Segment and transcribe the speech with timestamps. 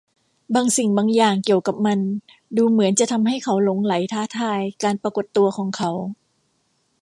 [0.55, 1.99] บางสิ่งบางอย่างเกี่ยวกับมัน
[2.57, 5.91] ดูเหมือนจะทำให้เขาหลงใหลท้าทายการปรากฏตัวของเขา